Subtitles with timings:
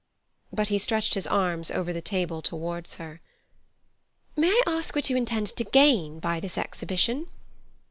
[0.51, 3.21] But he stretched his arms over the table towards her.
[4.35, 7.27] "May I ask what you intend to gain by this exhibition?"